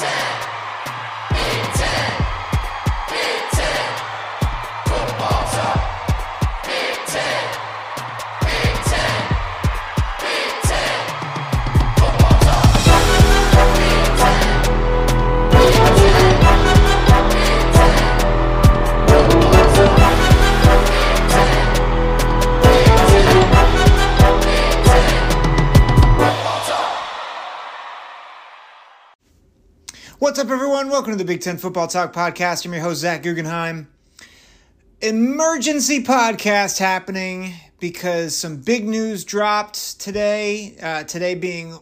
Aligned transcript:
Big 0.00 0.29
What's 30.30 30.38
up, 30.38 30.50
everyone? 30.50 30.90
Welcome 30.90 31.10
to 31.14 31.18
the 31.18 31.24
Big 31.24 31.40
Ten 31.40 31.58
Football 31.58 31.88
Talk 31.88 32.12
Podcast. 32.12 32.64
I'm 32.64 32.72
your 32.72 32.82
host, 32.82 33.00
Zach 33.00 33.24
Guggenheim. 33.24 33.88
Emergency 35.00 36.04
podcast 36.04 36.78
happening 36.78 37.52
because 37.80 38.36
some 38.36 38.58
big 38.58 38.86
news 38.86 39.24
dropped 39.24 39.98
today. 39.98 40.76
Uh, 40.80 41.02
today 41.02 41.34
being 41.34 41.76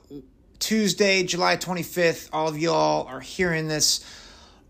Tuesday, 0.60 1.24
July 1.24 1.58
25th. 1.58 2.30
All 2.32 2.48
of 2.48 2.56
y'all 2.56 3.06
are 3.06 3.20
hearing 3.20 3.68
this 3.68 4.02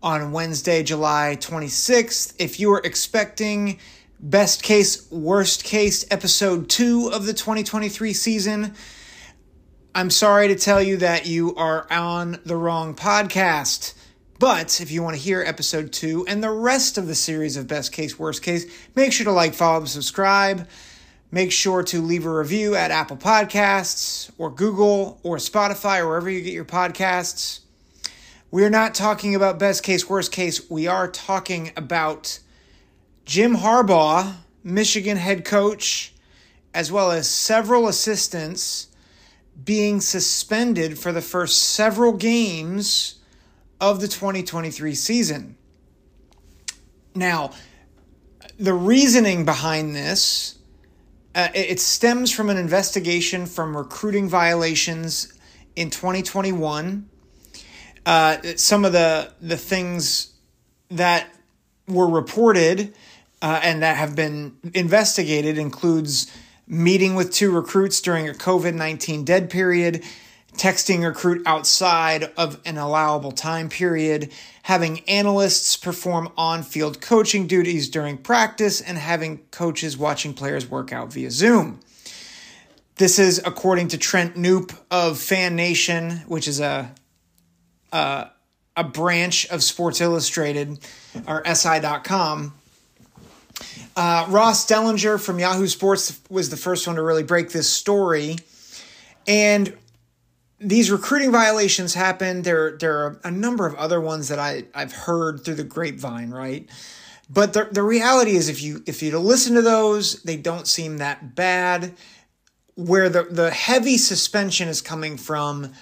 on 0.03 0.33
Wednesday, 0.33 0.83
July 0.83 1.37
26th. 1.39 2.33
If 2.37 2.59
you 2.59 2.71
were 2.71 2.81
expecting 2.83 3.79
best 4.19 4.61
case, 4.61 5.09
worst 5.09 5.63
case, 5.63 6.03
episode 6.11 6.69
two 6.69 7.11
of 7.13 7.25
the 7.25 7.33
2023 7.33 8.11
season, 8.11 8.75
I'm 9.95 10.11
sorry 10.11 10.49
to 10.49 10.55
tell 10.55 10.83
you 10.83 10.97
that 10.97 11.25
you 11.25 11.55
are 11.55 11.91
on 11.91 12.39
the 12.45 12.55
wrong 12.55 12.93
podcast. 12.93 13.95
But 14.37 14.79
if 14.81 14.91
you 14.91 15.01
want 15.01 15.15
to 15.15 15.21
hear 15.21 15.43
episode 15.43 15.91
two 15.91 16.27
and 16.27 16.43
the 16.43 16.51
rest 16.51 16.99
of 16.99 17.07
the 17.07 17.15
series 17.15 17.57
of 17.57 17.67
Best 17.67 17.91
Case, 17.91 18.17
Worst 18.19 18.43
Case, 18.43 18.65
make 18.95 19.11
sure 19.11 19.23
to 19.23 19.31
like, 19.31 19.55
follow, 19.55 19.79
and 19.79 19.89
subscribe. 19.89 20.67
Make 21.31 21.51
sure 21.51 21.81
to 21.83 22.01
leave 22.03 22.27
a 22.27 22.31
review 22.31 22.75
at 22.75 22.91
Apple 22.91 23.17
Podcasts 23.17 24.29
or 24.37 24.51
Google 24.51 25.19
or 25.23 25.37
Spotify 25.37 26.01
or 26.01 26.07
wherever 26.09 26.29
you 26.29 26.41
get 26.41 26.53
your 26.53 26.65
podcasts. 26.65 27.61
We're 28.51 28.69
not 28.69 28.93
talking 28.93 29.33
about 29.33 29.57
Best 29.57 29.81
Case, 29.81 30.07
Worst 30.07 30.31
Case. 30.31 30.69
We 30.69 30.85
are 30.85 31.07
talking 31.07 31.71
about 31.75 32.39
Jim 33.25 33.57
Harbaugh, 33.57 34.35
Michigan 34.63 35.17
head 35.17 35.45
coach, 35.45 36.13
as 36.75 36.91
well 36.91 37.09
as 37.11 37.27
several 37.27 37.87
assistants 37.87 38.88
being 39.63 40.01
suspended 40.01 40.99
for 40.99 41.11
the 41.11 41.21
first 41.21 41.61
several 41.61 42.13
games 42.13 43.15
of 43.81 44.01
the 44.01 44.07
2023 44.07 44.93
season. 44.93 45.55
Now, 47.15 47.51
the 48.57 48.73
reasoning 48.73 49.45
behind 49.45 49.95
this 49.95 50.59
uh, 51.35 51.47
it 51.53 51.79
stems 51.79 52.31
from 52.31 52.49
an 52.49 52.57
investigation 52.57 53.45
from 53.45 53.77
recruiting 53.77 54.27
violations 54.27 55.31
in 55.75 55.89
2021. 55.89 57.07
Uh, 58.05 58.37
some 58.55 58.83
of 58.83 58.91
the 58.91 59.31
the 59.39 59.55
things 59.55 60.33
that 60.89 61.27
were 61.87 62.09
reported 62.09 62.95
uh, 63.41 63.59
and 63.63 63.83
that 63.83 63.95
have 63.95 64.15
been 64.15 64.57
investigated 64.73 65.57
includes 65.57 66.31
meeting 66.69 67.15
with 67.15 67.33
two 67.33 67.51
recruits 67.51 67.99
during 67.99 68.29
a 68.29 68.33
COVID 68.33 68.75
19 68.75 69.25
dead 69.25 69.49
period, 69.49 70.03
texting 70.53 71.05
recruit 71.05 71.41
outside 71.45 72.31
of 72.37 72.61
an 72.63 72.77
allowable 72.77 73.31
time 73.31 73.67
period, 73.67 74.31
having 74.63 74.99
analysts 75.01 75.75
perform 75.75 76.31
on 76.37 76.63
field 76.63 77.01
coaching 77.01 77.47
duties 77.47 77.89
during 77.89 78.17
practice, 78.17 78.79
and 78.79 78.97
having 78.97 79.39
coaches 79.51 79.97
watching 79.97 80.33
players 80.33 80.69
work 80.69 80.93
out 80.93 81.11
via 81.11 81.31
Zoom. 81.31 81.79
This 82.97 83.17
is 83.17 83.41
according 83.43 83.87
to 83.89 83.97
Trent 83.97 84.35
Noop 84.35 84.77
of 84.91 85.17
Fan 85.17 85.55
Nation, 85.55 86.11
which 86.27 86.47
is 86.47 86.59
a 86.59 86.93
a, 87.91 88.29
a 88.75 88.83
branch 88.83 89.47
of 89.47 89.63
Sports 89.63 90.01
Illustrated 90.01 90.79
or 91.27 91.43
SI.com. 91.45 92.53
Uh, 93.99 94.25
Ross 94.29 94.65
Dellenger 94.65 95.19
from 95.19 95.39
Yahoo 95.39 95.67
Sports 95.67 96.21
was 96.29 96.49
the 96.49 96.55
first 96.55 96.87
one 96.87 96.95
to 96.95 97.03
really 97.03 97.21
break 97.21 97.49
this 97.49 97.69
story. 97.69 98.37
And 99.27 99.77
these 100.57 100.89
recruiting 100.89 101.33
violations 101.33 101.95
happened. 101.95 102.45
There, 102.45 102.77
there 102.77 102.97
are 102.97 103.19
a 103.25 103.29
number 103.29 103.67
of 103.67 103.75
other 103.75 103.99
ones 103.99 104.29
that 104.29 104.39
I, 104.39 104.63
I've 104.73 104.93
heard 104.93 105.43
through 105.43 105.55
the 105.55 105.65
grapevine, 105.65 106.31
right? 106.31 106.69
But 107.29 107.51
the, 107.51 107.67
the 107.69 107.83
reality 107.83 108.37
is 108.37 108.47
if 108.47 108.61
you 108.61 108.83
if 108.87 109.03
you 109.03 109.19
listen 109.19 109.55
to 109.55 109.61
those, 109.61 110.23
they 110.23 110.37
don't 110.37 110.65
seem 110.65 110.99
that 110.99 111.35
bad. 111.35 111.93
Where 112.75 113.09
the, 113.09 113.23
the 113.23 113.51
heavy 113.51 113.97
suspension 113.97 114.69
is 114.69 114.81
coming 114.81 115.17
from 115.17 115.73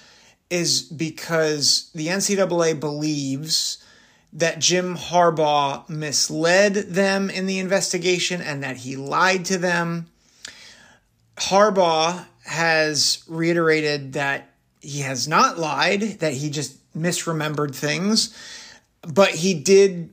is 0.50 0.82
because 0.82 1.88
the 1.94 2.08
NCAA 2.08 2.80
believes 2.80 3.78
that 4.32 4.58
Jim 4.58 4.96
Harbaugh 4.96 5.88
misled 5.88 6.74
them 6.74 7.30
in 7.30 7.46
the 7.46 7.58
investigation 7.58 8.40
and 8.40 8.62
that 8.62 8.78
he 8.78 8.96
lied 8.96 9.44
to 9.46 9.58
them. 9.58 10.06
Harbaugh 11.36 12.26
has 12.44 13.22
reiterated 13.26 14.14
that 14.14 14.50
he 14.80 15.00
has 15.00 15.26
not 15.26 15.58
lied, 15.58 16.02
that 16.20 16.34
he 16.34 16.50
just 16.50 16.76
misremembered 16.96 17.74
things, 17.74 18.36
but 19.02 19.30
he 19.30 19.54
did 19.54 20.10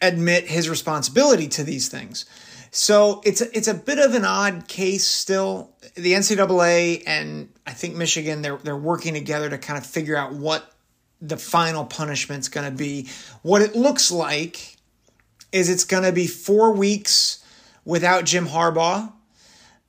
admit 0.00 0.46
his 0.46 0.68
responsibility 0.68 1.48
to 1.48 1.64
these 1.64 1.88
things. 1.88 2.26
So 2.70 3.22
it's 3.24 3.40
a, 3.40 3.56
it's 3.56 3.68
a 3.68 3.74
bit 3.74 3.98
of 3.98 4.14
an 4.14 4.24
odd 4.24 4.68
case 4.68 5.06
still. 5.06 5.70
The 5.94 6.12
NCAA 6.12 7.02
and 7.06 7.48
I 7.66 7.72
think 7.72 7.96
Michigan 7.96 8.42
they're 8.42 8.58
they're 8.58 8.76
working 8.76 9.14
together 9.14 9.48
to 9.48 9.58
kind 9.58 9.78
of 9.78 9.86
figure 9.86 10.16
out 10.16 10.32
what 10.32 10.70
the 11.20 11.36
final 11.36 11.84
punishment's 11.84 12.48
going 12.48 12.70
to 12.70 12.76
be. 12.76 13.08
What 13.42 13.62
it 13.62 13.74
looks 13.74 14.10
like 14.10 14.76
is 15.52 15.68
it's 15.68 15.84
going 15.84 16.04
to 16.04 16.12
be 16.12 16.26
four 16.26 16.72
weeks 16.72 17.44
without 17.84 18.24
Jim 18.24 18.46
Harbaugh, 18.46 19.12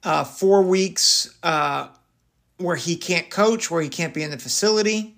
uh, 0.04 0.24
four 0.24 0.62
weeks 0.64 1.36
uh, 1.44 1.90
where 2.58 2.76
he 2.76 2.96
can't 2.96 3.30
coach, 3.30 3.70
where 3.70 3.82
he 3.82 3.90
can't 3.90 4.14
be 4.14 4.24
in 4.24 4.32
the 4.32 4.38
facility. 4.38 5.16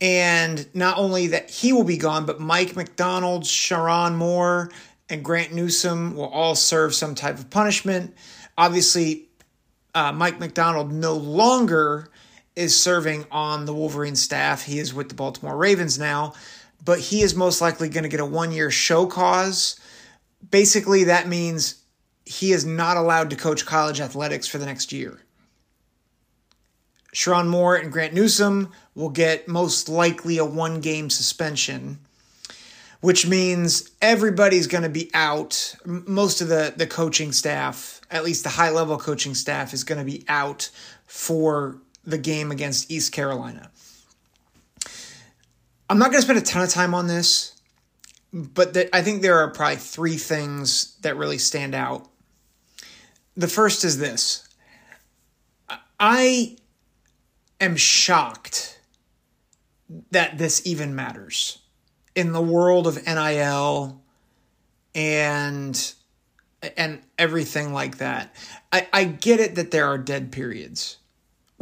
And 0.00 0.66
not 0.74 0.98
only 0.98 1.28
that 1.28 1.50
he 1.50 1.72
will 1.72 1.84
be 1.84 1.96
gone, 1.96 2.26
but 2.26 2.40
Mike 2.40 2.76
Macdonald, 2.76 3.44
Sherrone 3.44 4.16
Moore, 4.16 4.70
and 5.08 5.24
Grant 5.24 5.52
Newsome 5.52 6.14
will 6.14 6.28
all 6.28 6.54
serve 6.54 6.94
some 6.94 7.14
type 7.14 7.38
of 7.38 7.50
punishment. 7.50 8.14
Obviously, 8.56 9.28
uh, 9.94 10.12
Mike 10.12 10.40
Macdonald 10.40 10.92
no 10.92 11.14
longer 11.14 12.08
is 12.56 12.80
serving 12.80 13.26
on 13.30 13.64
the 13.64 13.74
Wolverine 13.74 14.16
staff. 14.16 14.62
He 14.62 14.78
is 14.78 14.94
with 14.94 15.08
the 15.08 15.14
Baltimore 15.14 15.56
Ravens 15.56 15.98
now, 15.98 16.34
but 16.84 16.98
he 16.98 17.22
is 17.22 17.34
most 17.34 17.60
likely 17.60 17.88
going 17.88 18.04
to 18.04 18.08
get 18.08 18.20
a 18.20 18.26
one 18.26 18.52
year 18.52 18.70
show 18.70 19.06
cause. 19.06 19.78
Basically, 20.50 21.04
that 21.04 21.28
means 21.28 21.82
he 22.24 22.52
is 22.52 22.64
not 22.64 22.96
allowed 22.96 23.30
to 23.30 23.36
coach 23.36 23.66
college 23.66 24.00
athletics 24.00 24.46
for 24.46 24.58
the 24.58 24.66
next 24.66 24.92
year. 24.92 25.20
Sherrone 27.14 27.48
Moore 27.48 27.76
and 27.76 27.92
Grant 27.92 28.12
Newsome 28.12 28.72
will 28.94 29.08
get 29.08 29.46
most 29.46 29.88
likely 29.88 30.38
a 30.38 30.44
one 30.44 30.80
game 30.80 31.08
suspension, 31.10 31.98
which 33.00 33.26
means 33.26 33.90
everybody's 34.02 34.66
going 34.66 34.82
to 34.82 34.88
be 34.88 35.10
out. 35.14 35.76
Most 35.84 36.40
of 36.40 36.48
the, 36.48 36.74
the 36.76 36.88
coaching 36.88 37.30
staff, 37.30 38.00
at 38.10 38.24
least 38.24 38.42
the 38.42 38.50
high 38.50 38.70
level 38.70 38.98
coaching 38.98 39.34
staff, 39.34 39.72
is 39.72 39.84
going 39.84 39.98
to 39.98 40.04
be 40.04 40.24
out 40.28 40.70
for 41.06 41.78
the 42.06 42.18
game 42.18 42.50
against 42.50 42.90
East 42.90 43.12
Carolina. 43.12 43.70
I'm 45.88 45.98
not 45.98 46.10
going 46.10 46.18
to 46.18 46.22
spend 46.22 46.38
a 46.38 46.42
ton 46.42 46.62
of 46.62 46.70
time 46.70 46.94
on 46.94 47.06
this, 47.06 47.60
but 48.32 48.74
th- 48.74 48.88
I 48.92 49.02
think 49.02 49.22
there 49.22 49.38
are 49.38 49.50
probably 49.50 49.76
three 49.76 50.16
things 50.16 50.96
that 51.02 51.16
really 51.16 51.38
stand 51.38 51.74
out. 51.74 52.08
The 53.36 53.48
first 53.48 53.84
is 53.84 53.98
this 53.98 54.48
I 56.00 56.56
am 57.60 57.76
shocked 57.76 58.80
that 60.10 60.38
this 60.38 60.66
even 60.66 60.94
matters 60.94 61.58
in 62.14 62.32
the 62.32 62.42
world 62.42 62.86
of 62.86 63.04
NIL 63.06 64.00
and 64.94 65.94
and 66.76 67.02
everything 67.18 67.72
like 67.72 67.98
that. 67.98 68.34
I, 68.72 68.88
I 68.92 69.04
get 69.04 69.40
it 69.40 69.56
that 69.56 69.70
there 69.70 69.86
are 69.86 69.98
dead 69.98 70.32
periods, 70.32 70.98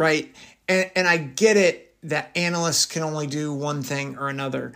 right? 0.03 0.35
And 0.69 0.91
and 0.97 1.07
I 1.07 1.17
get 1.17 1.57
it 1.57 1.95
that 2.03 2.33
analysts 2.35 2.87
can 2.87 3.05
only 3.05 3.29
do 3.29 3.55
one 3.55 3.83
thing 3.83 4.19
or 4.19 4.29
another. 4.29 4.73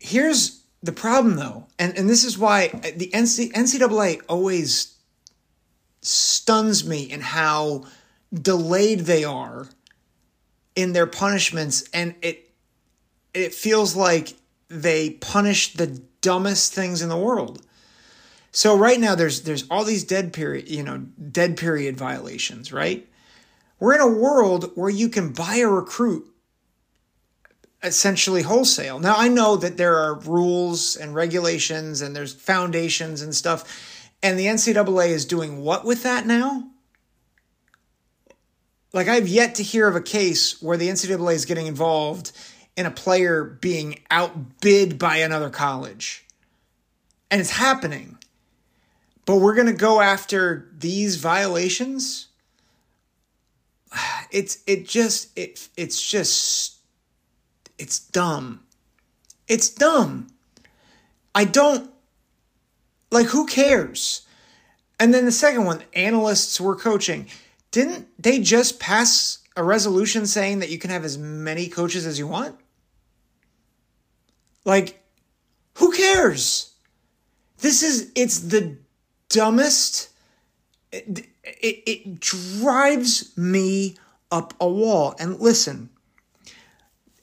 Here's 0.00 0.62
the 0.82 0.92
problem 0.92 1.36
though, 1.36 1.66
and, 1.78 1.96
and 1.96 2.10
this 2.10 2.24
is 2.24 2.36
why 2.36 2.68
the 2.68 3.10
NCAA 3.14 4.20
always 4.28 4.96
stuns 6.02 6.84
me 6.84 7.02
in 7.02 7.20
how 7.20 7.84
delayed 8.32 9.00
they 9.00 9.24
are 9.24 9.68
in 10.74 10.92
their 10.92 11.06
punishments 11.06 11.88
and 11.92 12.14
it 12.22 12.50
it 13.34 13.54
feels 13.54 13.94
like 13.94 14.34
they 14.68 15.10
punish 15.10 15.74
the 15.74 15.86
dumbest 16.20 16.72
things 16.74 17.00
in 17.02 17.08
the 17.08 17.16
world. 17.16 17.64
So 18.50 18.76
right 18.76 18.98
now 18.98 19.14
there's 19.14 19.42
there's 19.42 19.64
all 19.70 19.84
these 19.84 20.02
dead 20.02 20.32
period, 20.32 20.68
you 20.68 20.82
know, 20.82 20.98
dead 20.98 21.56
period 21.56 21.96
violations, 21.96 22.72
right? 22.72 23.06
We're 23.80 23.94
in 23.94 24.00
a 24.00 24.08
world 24.08 24.72
where 24.74 24.90
you 24.90 25.08
can 25.08 25.32
buy 25.32 25.56
a 25.56 25.68
recruit 25.68 26.26
essentially 27.82 28.42
wholesale. 28.42 28.98
Now 28.98 29.14
I 29.16 29.28
know 29.28 29.56
that 29.56 29.76
there 29.76 29.96
are 29.96 30.18
rules 30.18 30.96
and 30.96 31.14
regulations 31.14 32.00
and 32.00 32.14
there's 32.14 32.34
foundations 32.34 33.22
and 33.22 33.34
stuff. 33.34 34.10
And 34.22 34.38
the 34.38 34.46
NCAA 34.46 35.08
is 35.10 35.24
doing 35.24 35.60
what 35.60 35.84
with 35.84 36.02
that 36.02 36.26
now? 36.26 36.70
Like 38.92 39.06
I've 39.06 39.28
yet 39.28 39.54
to 39.56 39.62
hear 39.62 39.86
of 39.86 39.94
a 39.94 40.00
case 40.00 40.60
where 40.60 40.76
the 40.76 40.88
NCAA 40.88 41.34
is 41.34 41.44
getting 41.44 41.66
involved 41.66 42.32
in 42.76 42.86
a 42.86 42.90
player 42.90 43.44
being 43.44 44.00
outbid 44.10 44.98
by 44.98 45.16
another 45.16 45.50
college. 45.50 46.24
And 47.30 47.40
it's 47.40 47.50
happening. 47.50 48.18
But 49.24 49.36
we're 49.36 49.54
going 49.54 49.66
to 49.66 49.72
go 49.74 50.00
after 50.00 50.68
these 50.78 51.16
violations? 51.16 52.27
It's 54.30 54.58
it 54.66 54.86
just 54.86 55.36
it 55.38 55.68
it's 55.76 56.00
just 56.00 56.78
it's 57.78 57.98
dumb. 57.98 58.60
It's 59.46 59.70
dumb. 59.70 60.28
I 61.34 61.44
don't 61.44 61.90
like 63.10 63.26
who 63.28 63.46
cares? 63.46 64.26
And 65.00 65.14
then 65.14 65.24
the 65.24 65.32
second 65.32 65.64
one, 65.64 65.82
analysts 65.94 66.60
were 66.60 66.74
coaching. 66.74 67.28
Didn't 67.70 68.08
they 68.18 68.40
just 68.40 68.80
pass 68.80 69.38
a 69.56 69.62
resolution 69.62 70.26
saying 70.26 70.58
that 70.60 70.70
you 70.70 70.78
can 70.78 70.90
have 70.90 71.04
as 71.04 71.16
many 71.18 71.68
coaches 71.68 72.06
as 72.06 72.18
you 72.18 72.26
want? 72.26 72.56
Like, 74.64 75.02
who 75.74 75.92
cares? 75.92 76.74
This 77.58 77.82
is, 77.82 78.10
it's 78.14 78.40
the 78.40 78.76
dumbest. 79.28 80.07
It, 80.90 81.26
it, 81.44 81.82
it 81.86 82.20
drives 82.20 83.36
me 83.36 83.96
up 84.30 84.54
a 84.60 84.68
wall. 84.68 85.14
And 85.18 85.38
listen, 85.40 85.90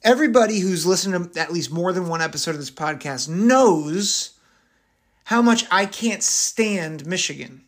everybody 0.03 0.59
who's 0.59 0.85
listened 0.85 1.33
to 1.33 1.41
at 1.41 1.51
least 1.51 1.71
more 1.71 1.91
than 1.93 2.07
one 2.07 2.21
episode 2.21 2.51
of 2.51 2.57
this 2.57 2.71
podcast 2.71 3.27
knows 3.27 4.31
how 5.25 5.41
much 5.41 5.65
I 5.71 5.85
can't 5.87 6.21
stand 6.21 7.05
Michigan, 7.05 7.63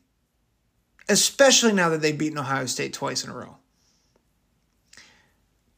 especially 1.10 1.74
now 1.74 1.90
that 1.90 2.02
they've 2.02 2.18
beaten 2.18 2.38
Ohio 2.38 2.68
State 2.68 2.94
twice 2.94 3.24
in 3.24 3.32
a 3.32 3.36
row. 3.36 3.58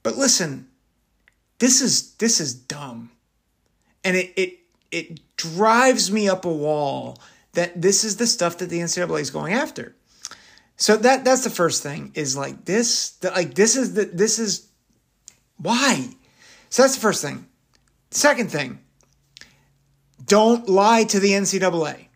But 0.03 0.17
listen, 0.17 0.67
this 1.59 1.81
is 1.81 2.13
this 2.15 2.39
is 2.39 2.53
dumb. 2.53 3.11
And 4.03 4.15
it 4.15 4.33
it 4.35 4.59
it 4.91 5.37
drives 5.37 6.11
me 6.11 6.27
up 6.27 6.45
a 6.45 6.51
wall 6.51 7.17
that 7.53 7.81
this 7.81 8.03
is 8.03 8.17
the 8.17 8.27
stuff 8.27 8.57
that 8.57 8.69
the 8.69 8.79
NCAA 8.79 9.21
is 9.21 9.29
going 9.29 9.53
after. 9.53 9.95
So 10.79 10.97
that 10.97 11.23
that's 11.23 11.43
the 11.43 11.49
first 11.51 11.83
thing 11.83 12.11
is 12.15 12.35
like 12.35 12.65
this 12.65 13.11
the, 13.11 13.29
like 13.31 13.53
this 13.53 13.75
is 13.75 13.93
the 13.93 14.05
this 14.05 14.39
is 14.39 14.67
why 15.57 16.15
so 16.69 16.83
that's 16.83 16.95
the 16.95 17.01
first 17.01 17.21
thing. 17.21 17.47
Second 18.11 18.51
thing, 18.51 18.79
don't 20.25 20.69
lie 20.69 21.03
to 21.05 21.19
the 21.19 21.31
NCAA 21.31 22.07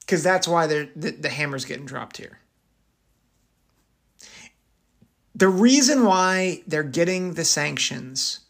because 0.00 0.22
that's 0.22 0.48
why 0.48 0.66
the, 0.66 0.88
the 0.96 1.28
hammer's 1.28 1.64
getting 1.64 1.86
dropped 1.86 2.16
here. 2.16 2.38
The 5.34 5.48
reason 5.48 6.04
why 6.04 6.62
they're 6.66 6.82
getting 6.82 7.34
the 7.34 7.44
sanctions, 7.44 8.40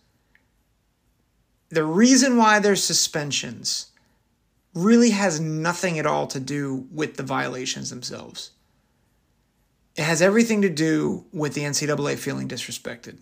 the 1.69 1.85
reason 1.85 2.39
why 2.39 2.61
there's 2.61 2.83
suspensions, 2.83 3.89
really 4.75 5.11
has 5.11 5.39
nothing 5.39 5.99
at 5.99 6.07
all 6.07 6.27
to 6.29 6.41
do 6.41 6.87
with 6.91 7.17
the 7.17 7.23
violations 7.23 7.91
themselves. 7.91 8.53
It 9.99 10.05
has 10.05 10.23
everything 10.23 10.63
to 10.63 10.71
do 10.71 11.27
with 11.33 11.55
the 11.55 11.63
NCAA 11.63 12.17
feeling 12.17 12.49
disrespected 12.49 13.19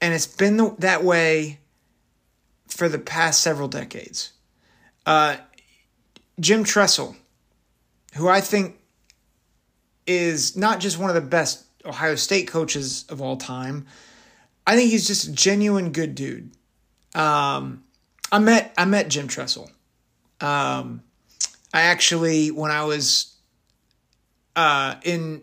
and 0.00 0.14
it's 0.14 0.26
been 0.26 0.56
the, 0.56 0.74
that 0.78 1.04
way 1.04 1.58
for 2.68 2.88
the 2.88 2.98
past 2.98 3.40
several 3.40 3.68
decades. 3.68 4.32
Uh, 5.04 5.36
Jim 6.38 6.64
Tressel, 6.64 7.16
who 8.14 8.28
I 8.28 8.40
think 8.40 8.76
is 10.06 10.56
not 10.56 10.80
just 10.80 10.98
one 10.98 11.10
of 11.10 11.14
the 11.14 11.20
best 11.20 11.64
Ohio 11.84 12.14
State 12.14 12.48
coaches 12.48 13.04
of 13.08 13.22
all 13.22 13.36
time, 13.36 13.86
I 14.66 14.76
think 14.76 14.90
he's 14.90 15.06
just 15.06 15.28
a 15.28 15.32
genuine 15.32 15.92
good 15.92 16.14
dude. 16.14 16.50
Um, 17.14 17.84
I 18.30 18.38
met 18.40 18.74
I 18.76 18.84
met 18.84 19.08
Jim 19.08 19.28
Tressel. 19.28 19.70
Um, 20.40 21.02
I 21.72 21.82
actually 21.82 22.50
when 22.50 22.70
I 22.70 22.84
was 22.84 23.35
uh, 24.56 24.96
in 25.04 25.42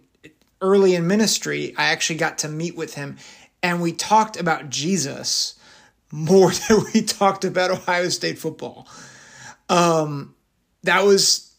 early 0.60 0.96
in 0.96 1.08
ministry, 1.08 1.74
I 1.78 1.86
actually 1.86 2.18
got 2.18 2.40
to 2.40 2.50
meet 2.50 2.76
with 2.76 2.96
him 2.96 3.18
and 3.64 3.82
we 3.82 3.94
talked 3.94 4.38
about 4.38 4.70
Jesus 4.70 5.56
more 6.12 6.52
than 6.68 6.84
we 6.94 7.02
talked 7.02 7.46
about 7.46 7.72
Ohio 7.72 8.10
State 8.10 8.38
football. 8.38 8.88
Um, 9.70 10.36
that 10.84 11.06
was 11.06 11.56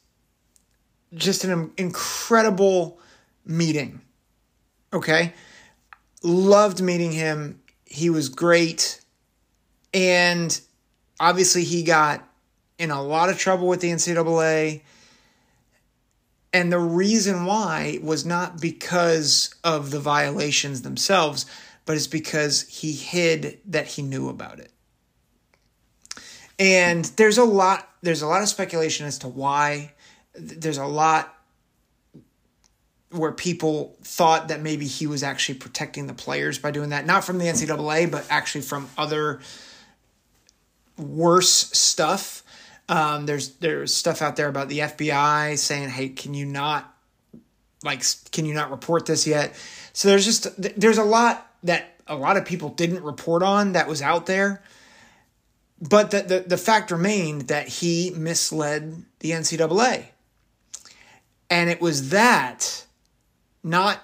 just 1.15 1.45
an 1.45 1.73
incredible 1.79 3.01
meeting. 3.47 4.03
Okay. 4.93 5.33
Loved 6.23 6.83
meeting 6.83 7.11
him. 7.11 7.61
He 7.87 8.11
was 8.11 8.29
great. 8.29 9.01
And 9.93 10.59
obviously, 11.19 11.65
he 11.65 11.83
got 11.83 12.29
in 12.79 12.91
a 12.91 13.03
lot 13.03 13.31
of 13.31 13.39
trouble 13.39 13.69
with 13.69 13.81
the 13.81 13.91
NCAA. 13.91 14.83
And 16.55 16.73
the 16.73 16.79
reason 16.79 17.47
why 17.47 17.99
was 18.01 18.25
not 18.25 18.61
because 18.61 19.53
of 19.65 19.91
the 19.91 19.99
violations 19.99 20.83
themselves, 20.83 21.47
but 21.85 21.97
it's 21.97 22.07
because 22.07 22.63
he 22.69 22.93
hid 22.93 23.59
that 23.67 23.89
he 23.89 24.03
knew 24.03 24.29
about 24.29 24.61
it. 24.61 24.71
And 26.57 27.05
there's 27.17 27.39
a 27.39 27.45
lot 27.45 27.89
there's 28.03 28.23
a 28.23 28.29
lot 28.29 28.43
of 28.43 28.49
speculation 28.49 29.05
as 29.05 29.19
to 29.19 29.29
why 29.29 29.95
there's 30.35 30.79
a 30.79 30.87
lot 30.87 31.35
where 33.11 33.33
people 33.33 33.97
thought 34.03 34.49
that 34.49 34.61
maybe 34.61 34.87
he 34.87 35.09
was 35.09 35.25
actually 35.25 35.57
protecting 35.57 36.07
the 36.07 36.15
players 36.15 36.59
by 36.61 36.71
doing 36.71 36.91
that, 36.91 37.05
not 37.05 37.25
from 37.25 37.39
the 37.39 37.47
NCAA, 37.47 38.11
but 38.11 38.27
actually 38.31 38.61
from 38.61 38.89
other 38.97 39.41
worse 40.97 41.49
stuff. 41.49 42.44
Um, 42.89 43.27
there's 43.27 43.51
there's 43.57 43.95
stuff 43.95 44.21
out 44.21 44.37
there 44.37 44.49
about 44.49 44.69
the 44.69 44.81
FBI 44.81 45.57
saying, 45.59 45.89
"Hey, 45.89 46.11
can 46.11 46.35
you 46.35 46.47
not 46.47 46.95
like 47.83 48.03
can 48.31 48.45
you 48.45 48.55
not 48.55 48.71
report 48.71 49.07
this 49.07 49.27
yet?" 49.27 49.55
So 49.93 50.09
there's 50.09 50.25
just 50.25 50.49
there's 50.79 50.99
a 50.99 51.05
lot 51.05 51.51
that 51.63 51.95
a 52.07 52.17
lot 52.17 52.37
of 52.37 52.45
people 52.45 52.69
didn't 52.69 53.03
report 53.03 53.43
on 53.43 53.73
that 53.73 53.89
was 53.89 54.03
out 54.03 54.27
there. 54.27 54.63
But 55.81 56.11
the, 56.11 56.23
the, 56.23 56.41
the 56.41 56.57
fact 56.57 56.91
remained 56.91 57.49
that 57.49 57.69
he 57.69 58.11
misled 58.11 59.05
the 59.21 59.33
NCAA. 59.33 60.07
And 61.51 61.69
it 61.69 61.81
was 61.81 62.11
that, 62.11 62.87
not 63.63 64.01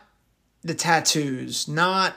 the 0.63 0.75
tattoos, 0.75 1.69
not 1.69 2.15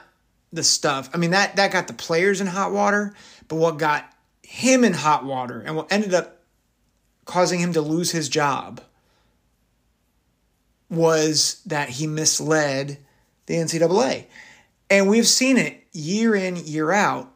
the 0.52 0.62
stuff. 0.62 1.08
I 1.14 1.16
mean, 1.16 1.30
that, 1.30 1.56
that 1.56 1.72
got 1.72 1.86
the 1.86 1.94
players 1.94 2.40
in 2.40 2.46
hot 2.46 2.72
water, 2.72 3.14
but 3.48 3.56
what 3.56 3.78
got 3.78 4.04
him 4.42 4.84
in 4.84 4.92
hot 4.92 5.24
water 5.24 5.60
and 5.60 5.76
what 5.76 5.90
ended 5.90 6.14
up 6.14 6.33
causing 7.24 7.60
him 7.60 7.72
to 7.72 7.80
lose 7.80 8.10
his 8.10 8.28
job 8.28 8.80
was 10.90 11.62
that 11.66 11.88
he 11.88 12.06
misled 12.06 12.98
the 13.46 13.54
NCAA. 13.54 14.26
And 14.90 15.08
we've 15.08 15.26
seen 15.26 15.56
it 15.56 15.84
year 15.92 16.34
in, 16.34 16.56
year 16.56 16.92
out. 16.92 17.32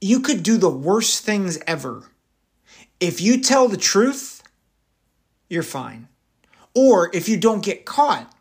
You 0.00 0.20
could 0.20 0.42
do 0.42 0.56
the 0.56 0.70
worst 0.70 1.24
things 1.24 1.58
ever. 1.66 2.08
If 3.00 3.20
you 3.20 3.40
tell 3.40 3.68
the 3.68 3.76
truth, 3.76 4.42
you're 5.48 5.62
fine. 5.62 6.08
Or 6.74 7.10
if 7.14 7.28
you 7.28 7.36
don't 7.36 7.64
get 7.64 7.84
caught, 7.84 8.32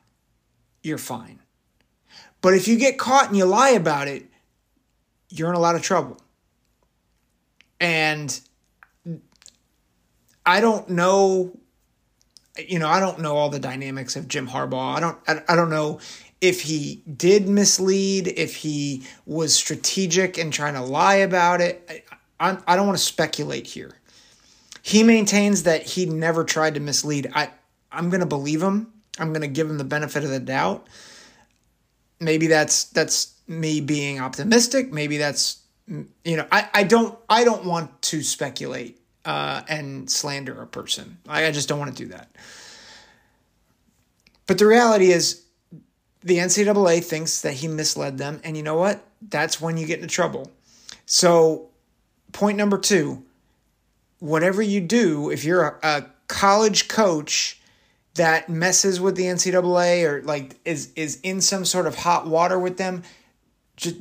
you're 0.84 0.98
fine. 0.98 1.40
But 2.42 2.54
if 2.54 2.68
you 2.68 2.78
get 2.78 2.98
caught 2.98 3.28
and 3.28 3.38
you 3.38 3.46
lie 3.46 3.72
about 3.72 4.08
it, 4.08 4.26
you're 5.30 5.50
in 5.50 5.56
a 5.56 5.60
lot 5.60 5.76
of 5.76 5.82
trouble. 5.82 6.18
And 7.80 8.40
I 10.48 10.62
don't 10.62 10.90
know, 10.90 11.52
you 12.58 12.80
know, 12.80 12.88
I 12.88 13.02
don't 13.02 13.20
know 13.20 13.36
all 13.36 13.50
the 13.50 13.60
dynamics 13.60 14.16
of 14.16 14.30
Jim 14.30 14.48
Harbaugh. 14.48 14.96
I 14.96 15.00
don't, 15.02 15.18
I, 15.28 15.56
don't 15.58 15.70
know 15.70 16.00
if 16.40 16.62
he 16.62 17.04
did 17.18 17.50
mislead, 17.50 18.30
if 18.30 18.56
he 18.56 19.04
was 19.26 19.54
strategic 19.54 20.38
and 20.38 20.54
trying 20.54 20.76
to 20.76 20.82
lie 20.82 21.16
about 21.16 21.60
it. 21.60 22.06
I, 22.40 22.52
I, 22.52 22.58
I 22.66 22.76
don't 22.78 22.88
want 22.88 22.98
to 22.98 23.04
speculate 23.04 23.68
here. 23.68 23.98
He 24.84 25.04
maintains 25.04 25.64
that 25.64 25.84
he 25.84 26.06
never 26.06 26.46
tried 26.46 26.76
to 26.76 26.80
mislead. 26.80 27.30
I, 27.36 27.50
I'm 27.92 28.10
going 28.10 28.22
to 28.22 28.26
believe 28.26 28.64
him. 28.64 28.94
I'm 29.20 29.34
going 29.34 29.42
to 29.42 29.50
give 29.50 29.70
him 29.70 29.78
the 29.78 29.84
benefit 29.84 30.24
of 30.24 30.30
the 30.30 30.40
doubt. 30.40 30.88
Maybe 32.22 32.48
that's 32.48 32.86
that's 32.86 33.34
me 33.48 33.82
being 33.82 34.22
optimistic. 34.22 34.94
Maybe 34.94 35.18
that's 35.18 35.62
you 35.88 36.38
know 36.38 36.48
I, 36.52 36.70
I 36.74 36.84
don't 36.84 37.18
I 37.30 37.44
don't 37.44 37.66
want 37.66 38.02
to 38.04 38.24
speculate 38.24 39.00
uh, 39.28 39.62
and 39.68 40.10
slander 40.10 40.60
a 40.62 40.66
person. 40.66 41.18
I, 41.28 41.48
I 41.48 41.52
just 41.52 41.68
don't 41.68 41.78
want 41.78 41.96
to 41.96 42.04
do 42.04 42.10
that. 42.12 42.30
But 44.48 44.58
the 44.58 44.66
reality 44.66 45.12
is, 45.12 45.44
the 46.24 46.38
NCAA 46.38 47.04
thinks 47.04 47.42
that 47.42 47.54
he 47.54 47.68
misled 47.68 48.18
them, 48.18 48.40
and 48.44 48.56
you 48.56 48.64
know 48.64 48.78
what? 48.78 49.04
That's 49.22 49.60
when 49.60 49.78
you 49.78 49.86
get 49.86 50.00
into 50.00 50.08
trouble. 50.08 50.50
So, 51.06 51.70
point 52.32 52.58
number 52.58 52.78
two: 52.78 53.26
whatever 54.20 54.62
you 54.62 54.80
do, 54.80 55.30
if 55.30 55.44
you're 55.44 55.68
a, 55.68 55.80
a 55.84 56.06
college 56.28 56.88
coach 56.88 57.60
that 58.16 58.50
messes 58.50 59.02
with 59.02 59.18
the 59.18 59.24
NCAA 59.24 60.06
or 60.06 60.24
like 60.24 60.56
is 60.64 60.94
is 60.96 61.20
in 61.22 61.42
some 61.42 61.66
sort 61.66 61.86
of 61.86 61.96
hot 61.96 62.26
water 62.26 62.58
with 62.58 62.78
them, 62.78 63.04
just 63.76 63.98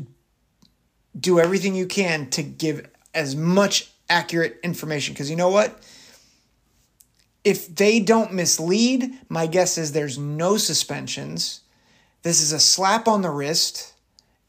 do 1.19 1.41
everything 1.41 1.75
you 1.75 1.87
can 1.87 2.31
to 2.31 2.45
give 2.45 2.89
as 3.13 3.35
much 3.35 3.91
accurate 4.09 4.59
information 4.63 5.15
because 5.15 5.31
you 5.31 5.37
know 5.37 5.51
what? 5.51 5.83
If 7.45 7.75
they 7.75 8.01
don't 8.01 8.33
mislead, 8.33 9.13
my 9.29 9.47
guess 9.47 9.79
is 9.79 9.93
there's 9.93 10.19
no 10.19 10.57
suspensions. 10.57 11.61
This 12.23 12.41
is 12.41 12.53
a 12.53 12.59
slap 12.59 13.07
on 13.07 13.23
the 13.23 13.31
wrist 13.31 13.95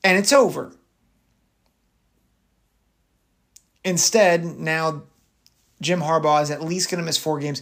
and 0.04 0.18
it's 0.18 0.34
over. 0.34 0.74
Instead, 3.84 4.44
now 4.60 5.04
Jim 5.82 6.02
Harbaugh 6.02 6.42
is 6.42 6.52
at 6.52 6.62
least 6.62 6.90
going 6.90 7.00
to 7.00 7.06
miss 7.06 7.18
four 7.18 7.40
games. 7.40 7.62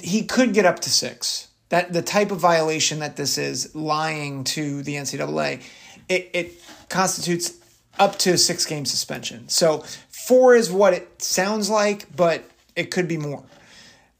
He 0.00 0.24
could 0.24 0.54
get 0.54 0.64
up 0.64 0.80
to 0.80 0.90
six. 0.90 1.48
That 1.68 1.92
the 1.92 2.02
type 2.02 2.30
of 2.30 2.38
violation 2.38 3.00
that 3.00 3.16
this 3.16 3.38
is, 3.38 3.74
lying 3.74 4.44
to 4.44 4.82
the 4.82 4.94
NCAA, 4.94 5.62
it, 6.08 6.30
it 6.32 6.52
constitutes 6.88 7.54
up 7.98 8.18
to 8.20 8.32
a 8.32 8.38
six 8.38 8.64
game 8.64 8.84
suspension. 8.84 9.48
So 9.48 9.84
four 10.26 10.56
is 10.56 10.72
what 10.72 10.92
it 10.92 11.22
sounds 11.22 11.70
like, 11.70 12.14
but 12.16 12.42
it 12.74 12.90
could 12.90 13.06
be 13.06 13.16
more. 13.16 13.44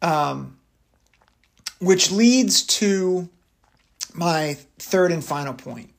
Um, 0.01 0.57
which 1.81 2.13
leads 2.13 2.63
to 2.63 3.29
my 4.15 4.57
third 4.79 5.11
and 5.11 5.25
final 5.25 5.53
point. 5.53 5.91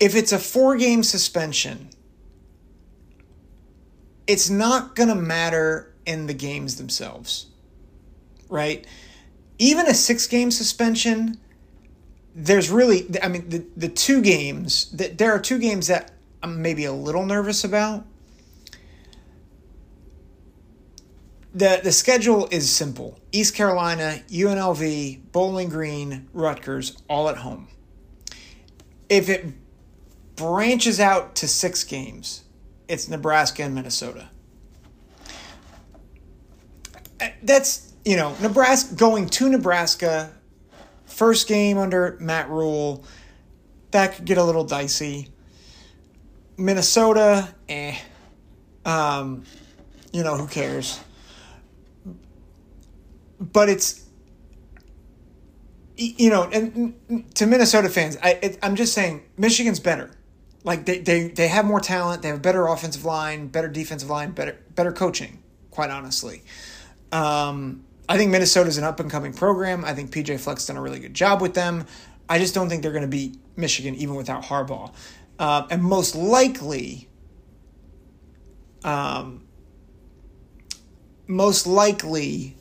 If 0.00 0.14
it's 0.14 0.32
a 0.32 0.38
four 0.38 0.76
game 0.76 1.02
suspension, 1.02 1.90
it's 4.26 4.48
not 4.48 4.96
going 4.96 5.10
to 5.10 5.14
matter 5.14 5.94
in 6.06 6.26
the 6.26 6.34
games 6.34 6.76
themselves, 6.76 7.46
right? 8.48 8.86
Even 9.58 9.86
a 9.86 9.92
six 9.92 10.26
game 10.26 10.50
suspension, 10.50 11.38
there's 12.34 12.70
really, 12.70 13.06
I 13.22 13.28
mean, 13.28 13.50
the, 13.50 13.66
the 13.76 13.88
two 13.88 14.22
games, 14.22 14.90
that 14.92 15.18
there 15.18 15.32
are 15.32 15.38
two 15.38 15.58
games 15.58 15.88
that 15.88 16.12
I'm 16.42 16.62
maybe 16.62 16.84
a 16.84 16.92
little 16.92 17.26
nervous 17.26 17.64
about. 17.64 18.06
The, 21.52 21.80
the 21.82 21.90
schedule 21.90 22.48
is 22.50 22.70
simple 22.70 23.18
East 23.32 23.54
Carolina, 23.54 24.20
UNLV, 24.28 25.32
Bowling 25.32 25.68
Green, 25.68 26.28
Rutgers, 26.32 26.96
all 27.08 27.28
at 27.28 27.38
home. 27.38 27.68
If 29.08 29.28
it 29.28 29.46
branches 30.36 31.00
out 31.00 31.34
to 31.36 31.48
six 31.48 31.82
games, 31.82 32.44
it's 32.88 33.08
Nebraska 33.08 33.64
and 33.64 33.74
Minnesota. 33.74 34.30
Uh, 37.20 37.28
that's, 37.42 37.94
you 38.04 38.16
know, 38.16 38.36
Nebraska 38.40 38.94
going 38.94 39.28
to 39.28 39.48
Nebraska, 39.48 40.32
first 41.04 41.48
game 41.48 41.76
under 41.76 42.16
Matt 42.20 42.48
Rhule, 42.48 43.04
that 43.90 44.14
could 44.14 44.24
get 44.24 44.38
a 44.38 44.44
little 44.44 44.64
dicey. 44.64 45.28
Minnesota, 46.60 47.48
eh. 47.68 47.96
Um, 48.84 49.44
you 50.12 50.22
know, 50.22 50.36
who 50.36 50.46
cares? 50.46 51.00
But 53.40 53.68
it's, 53.68 54.04
you 55.96 56.30
know, 56.30 56.44
and 56.44 56.94
to 57.34 57.46
Minnesota 57.46 57.88
fans, 57.88 58.16
I, 58.22 58.38
it, 58.42 58.58
I'm 58.62 58.76
just 58.76 58.92
saying 58.92 59.24
Michigan's 59.36 59.80
better. 59.80 60.10
Like 60.62 60.84
they, 60.84 60.98
they 60.98 61.28
they 61.28 61.48
have 61.48 61.64
more 61.64 61.80
talent, 61.80 62.20
they 62.20 62.28
have 62.28 62.36
a 62.36 62.40
better 62.40 62.66
offensive 62.66 63.04
line, 63.04 63.48
better 63.48 63.68
defensive 63.68 64.10
line, 64.10 64.32
better 64.32 64.58
better 64.74 64.92
coaching. 64.92 65.42
Quite 65.70 65.88
honestly, 65.88 66.42
um, 67.12 67.84
I 68.08 68.18
think 68.18 68.30
Minnesota's 68.30 68.76
an 68.76 68.84
up 68.84 69.00
and 69.00 69.10
coming 69.10 69.32
program. 69.32 69.86
I 69.86 69.94
think 69.94 70.10
PJ 70.10 70.38
Fleck's 70.40 70.66
done 70.66 70.76
a 70.76 70.82
really 70.82 70.98
good 71.00 71.14
job 71.14 71.40
with 71.40 71.54
them. 71.54 71.86
I 72.28 72.38
just 72.38 72.54
don't 72.54 72.68
think 72.68 72.82
they're 72.82 72.92
going 72.92 73.02
to 73.02 73.08
beat 73.08 73.38
Michigan 73.56 73.94
even 73.94 74.14
without 74.16 74.42
Harbaugh, 74.42 74.92
uh, 75.40 75.66
and 75.70 75.82
most 75.82 76.14
likely, 76.14 77.08
um, 78.84 79.42
most 81.26 81.66
likely, 81.66 82.56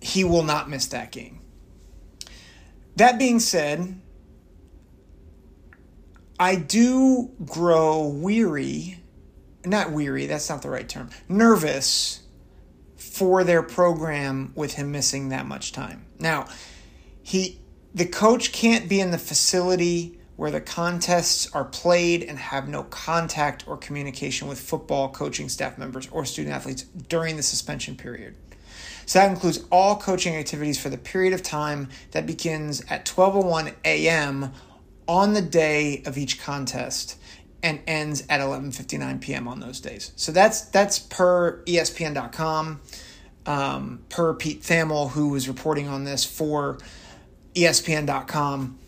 he 0.00 0.22
will 0.22 0.44
not 0.44 0.70
miss 0.70 0.86
that 0.86 1.10
game. 1.10 1.40
That 2.94 3.18
being 3.18 3.40
said, 3.40 4.00
I 6.38 6.54
do 6.54 7.32
grow 7.44 8.06
weary, 8.06 9.02
not 9.64 9.90
weary, 9.90 10.26
that's 10.26 10.48
not 10.48 10.62
the 10.62 10.70
right 10.70 10.88
term, 10.88 11.10
nervous 11.28 12.22
for 12.96 13.42
their 13.42 13.64
program 13.64 14.52
with 14.54 14.74
him 14.74 14.92
missing 14.92 15.30
that 15.30 15.44
much 15.44 15.72
time. 15.72 16.06
Now, 16.20 16.46
he 17.20 17.60
the 17.92 18.06
coach 18.06 18.52
can't 18.52 18.88
be 18.88 19.00
in 19.00 19.10
the 19.10 19.18
facility 19.18 20.20
where 20.36 20.50
the 20.50 20.60
contests 20.60 21.50
are 21.54 21.64
played 21.64 22.22
and 22.22 22.38
have 22.38 22.68
no 22.68 22.84
contact 22.84 23.66
or 23.66 23.76
communication 23.76 24.48
with 24.48 24.60
football 24.60 25.08
coaching 25.08 25.48
staff 25.48 25.78
members 25.78 26.08
or 26.10 26.24
student 26.24 26.54
athletes 26.54 26.82
during 26.82 27.36
the 27.36 27.42
suspension 27.42 27.96
period. 27.96 28.34
So 29.06 29.18
that 29.18 29.30
includes 29.30 29.64
all 29.70 29.96
coaching 29.96 30.34
activities 30.34 30.80
for 30.80 30.88
the 30.88 30.98
period 30.98 31.32
of 31.32 31.42
time 31.42 31.88
that 32.10 32.26
begins 32.26 32.82
at 32.88 33.04
12:01 33.06 33.74
a.m 33.84 34.52
on 35.08 35.34
the 35.34 35.42
day 35.42 36.02
of 36.04 36.18
each 36.18 36.40
contest 36.40 37.16
and 37.62 37.80
ends 37.86 38.24
at 38.28 38.40
11:59 38.40 39.20
p.m. 39.20 39.48
on 39.48 39.60
those 39.60 39.80
days. 39.80 40.12
So 40.16 40.32
that's 40.32 40.62
that's 40.62 40.98
per 40.98 41.62
ESPN.com, 41.64 42.80
um, 43.46 44.04
per 44.08 44.34
Pete 44.34 44.62
Thamel, 44.62 45.10
who 45.10 45.30
was 45.30 45.48
reporting 45.48 45.88
on 45.88 46.04
this 46.04 46.24
for 46.24 46.78
ESPN.com. 47.54 48.78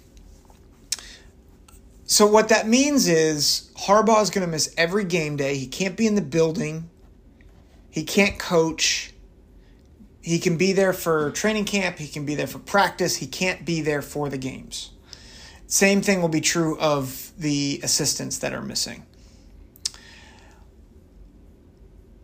So 2.10 2.26
what 2.26 2.48
that 2.48 2.66
means 2.66 3.06
is 3.06 3.70
Harbaugh 3.76 4.22
is 4.22 4.30
going 4.30 4.46
to 4.46 4.50
miss 4.50 4.72
every 4.78 5.04
game 5.04 5.36
day. 5.36 5.58
He 5.58 5.66
can't 5.66 5.94
be 5.94 6.06
in 6.06 6.14
the 6.14 6.22
building. 6.22 6.88
He 7.90 8.02
can't 8.02 8.38
coach. 8.38 9.12
He 10.22 10.38
can 10.38 10.56
be 10.56 10.72
there 10.72 10.94
for 10.94 11.30
training 11.32 11.66
camp. 11.66 11.98
He 11.98 12.08
can 12.08 12.24
be 12.24 12.34
there 12.34 12.46
for 12.46 12.60
practice. 12.60 13.16
He 13.16 13.26
can't 13.26 13.66
be 13.66 13.82
there 13.82 14.00
for 14.00 14.30
the 14.30 14.38
games. 14.38 14.90
Same 15.66 16.00
thing 16.00 16.22
will 16.22 16.30
be 16.30 16.40
true 16.40 16.78
of 16.78 17.30
the 17.36 17.78
assistants 17.82 18.38
that 18.38 18.54
are 18.54 18.62
missing. 18.62 19.04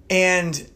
And 0.09 0.67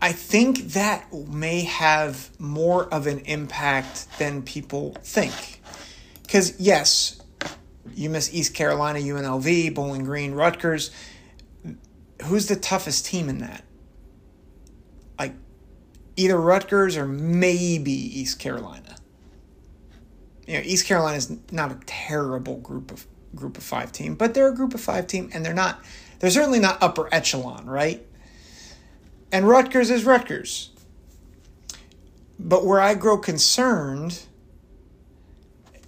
I 0.00 0.10
think 0.10 0.72
that 0.72 1.12
may 1.12 1.60
have 1.60 2.28
more 2.40 2.92
of 2.92 3.06
an 3.06 3.20
impact 3.20 4.18
than 4.18 4.42
people 4.42 4.96
think. 5.04 5.62
Because, 6.24 6.58
yes, 6.58 7.21
you 7.94 8.10
miss 8.10 8.32
East 8.32 8.54
Carolina, 8.54 8.98
UNLV, 8.98 9.74
Bowling 9.74 10.04
Green, 10.04 10.32
Rutgers. 10.32 10.90
Who's 12.24 12.46
the 12.46 12.56
toughest 12.56 13.06
team 13.06 13.28
in 13.28 13.38
that? 13.38 13.64
Like, 15.18 15.34
either 16.16 16.40
Rutgers 16.40 16.96
or 16.96 17.06
maybe 17.06 17.92
East 17.92 18.38
Carolina 18.38 18.96
you 20.46 20.54
know, 20.54 20.64
East 20.64 20.86
Carolina 20.86 21.16
is 21.16 21.36
not 21.50 21.70
a 21.70 21.78
terrible 21.86 22.56
group 22.58 22.90
of 22.90 23.06
group 23.34 23.56
of 23.56 23.64
five 23.64 23.92
team, 23.92 24.14
but 24.14 24.34
they're 24.34 24.48
a 24.48 24.54
group 24.54 24.74
of 24.74 24.80
five 24.80 25.06
team, 25.06 25.30
and 25.32 25.44
they're 25.44 25.54
not. 25.54 25.82
They're 26.18 26.30
certainly 26.30 26.60
not 26.60 26.82
upper 26.82 27.08
echelon, 27.12 27.66
right? 27.66 28.04
And 29.32 29.48
Rutgers 29.48 29.90
is 29.90 30.04
Rutgers. 30.04 30.70
But 32.38 32.64
where 32.66 32.80
I 32.80 32.94
grow 32.94 33.18
concerned 33.18 34.22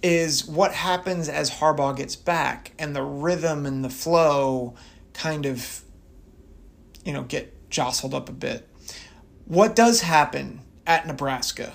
is 0.05 0.45
what 0.45 0.71
happens 0.71 1.27
as 1.27 1.49
Harbaugh 1.49 1.97
gets 1.97 2.15
back 2.15 2.73
and 2.77 2.95
the 2.95 3.01
rhythm 3.01 3.65
and 3.65 3.83
the 3.83 3.89
flow 3.89 4.75
kind 5.13 5.47
of, 5.47 5.81
you 7.03 7.11
know, 7.11 7.23
get 7.23 7.71
jostled 7.71 8.13
up 8.13 8.29
a 8.29 8.31
bit. 8.31 8.69
What 9.45 9.75
does 9.75 10.01
happen 10.01 10.61
at 10.85 11.07
Nebraska? 11.07 11.73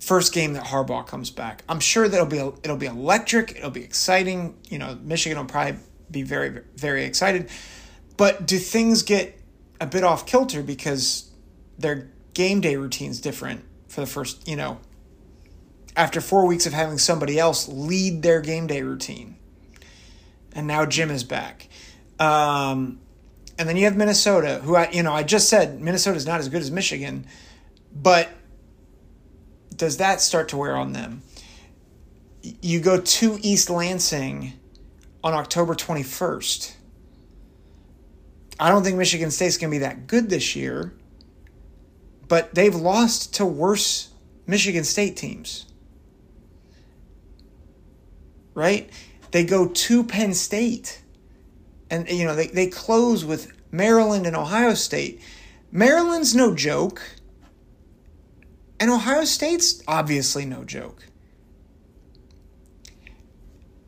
First 0.00 0.32
game 0.32 0.54
that 0.54 0.64
Harbaugh 0.64 1.06
comes 1.06 1.30
back, 1.30 1.62
I'm 1.68 1.78
sure 1.78 2.08
that'll 2.08 2.26
be 2.26 2.38
it'll 2.38 2.76
be 2.76 2.86
electric. 2.86 3.52
It'll 3.52 3.70
be 3.70 3.84
exciting. 3.84 4.56
You 4.68 4.80
know, 4.80 4.98
Michigan 5.00 5.38
will 5.38 5.44
probably 5.44 5.78
be 6.10 6.24
very 6.24 6.62
very 6.74 7.04
excited. 7.04 7.48
But 8.16 8.44
do 8.44 8.58
things 8.58 9.04
get 9.04 9.40
a 9.80 9.86
bit 9.86 10.02
off 10.02 10.26
kilter 10.26 10.64
because 10.64 11.30
their 11.78 12.10
game 12.34 12.60
day 12.60 12.74
routine's 12.74 13.20
different 13.20 13.64
for 13.86 14.00
the 14.00 14.06
first, 14.08 14.48
you 14.48 14.56
know, 14.56 14.80
after 15.96 16.20
four 16.20 16.46
weeks 16.46 16.66
of 16.66 16.72
having 16.72 16.98
somebody 16.98 17.38
else 17.38 17.68
lead 17.68 18.22
their 18.22 18.40
game 18.40 18.66
day 18.66 18.82
routine. 18.82 19.36
And 20.54 20.66
now 20.66 20.86
Jim 20.86 21.10
is 21.10 21.24
back. 21.24 21.68
Um, 22.18 23.00
and 23.58 23.68
then 23.68 23.76
you 23.76 23.84
have 23.84 23.96
Minnesota, 23.96 24.60
who 24.62 24.76
I, 24.76 24.90
you 24.90 25.02
know, 25.02 25.12
I 25.12 25.22
just 25.22 25.48
said 25.48 25.80
Minnesota 25.80 26.16
is 26.16 26.26
not 26.26 26.40
as 26.40 26.48
good 26.48 26.62
as 26.62 26.70
Michigan, 26.70 27.26
but 27.94 28.28
does 29.74 29.98
that 29.98 30.20
start 30.20 30.48
to 30.50 30.56
wear 30.56 30.76
on 30.76 30.92
them? 30.92 31.22
You 32.42 32.80
go 32.80 33.00
to 33.00 33.38
East 33.42 33.70
Lansing 33.70 34.54
on 35.22 35.32
October 35.34 35.74
21st. 35.74 36.74
I 38.58 38.68
don't 38.68 38.82
think 38.82 38.96
Michigan 38.96 39.30
State's 39.30 39.56
going 39.56 39.70
to 39.70 39.74
be 39.74 39.78
that 39.78 40.06
good 40.06 40.28
this 40.28 40.54
year, 40.56 40.94
but 42.28 42.54
they've 42.54 42.74
lost 42.74 43.34
to 43.36 43.46
worse 43.46 44.10
Michigan 44.46 44.84
State 44.84 45.16
teams 45.16 45.71
right? 48.54 48.90
They 49.30 49.44
go 49.44 49.68
to 49.68 50.04
Penn 50.04 50.34
State. 50.34 51.02
And, 51.90 52.08
you 52.08 52.24
know, 52.24 52.34
they, 52.34 52.46
they 52.46 52.68
close 52.68 53.24
with 53.24 53.52
Maryland 53.70 54.26
and 54.26 54.36
Ohio 54.36 54.74
State. 54.74 55.20
Maryland's 55.70 56.34
no 56.34 56.54
joke. 56.54 57.02
And 58.78 58.90
Ohio 58.90 59.24
State's 59.24 59.82
obviously 59.86 60.44
no 60.44 60.64
joke. 60.64 61.06